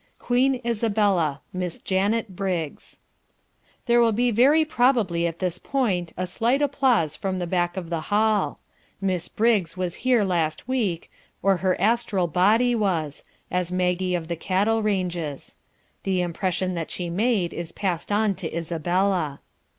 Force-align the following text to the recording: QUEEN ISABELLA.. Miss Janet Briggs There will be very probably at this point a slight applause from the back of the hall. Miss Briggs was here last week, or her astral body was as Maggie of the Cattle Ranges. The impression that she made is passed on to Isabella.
QUEEN 0.17 0.59
ISABELLA.. 0.65 1.41
Miss 1.53 1.77
Janet 1.77 2.35
Briggs 2.35 2.99
There 3.85 4.01
will 4.01 4.11
be 4.13 4.31
very 4.31 4.65
probably 4.65 5.27
at 5.27 5.37
this 5.37 5.59
point 5.59 6.11
a 6.17 6.25
slight 6.25 6.59
applause 6.59 7.15
from 7.15 7.37
the 7.37 7.45
back 7.45 7.77
of 7.77 7.91
the 7.91 8.01
hall. 8.09 8.57
Miss 8.99 9.27
Briggs 9.27 9.77
was 9.77 9.97
here 10.01 10.23
last 10.23 10.67
week, 10.67 11.11
or 11.43 11.57
her 11.57 11.79
astral 11.79 12.25
body 12.25 12.73
was 12.73 13.23
as 13.51 13.71
Maggie 13.71 14.15
of 14.15 14.27
the 14.27 14.35
Cattle 14.35 14.81
Ranges. 14.81 15.55
The 16.01 16.21
impression 16.23 16.73
that 16.73 16.89
she 16.89 17.07
made 17.11 17.53
is 17.53 17.71
passed 17.71 18.11
on 18.11 18.33
to 18.37 18.51
Isabella. 18.51 19.39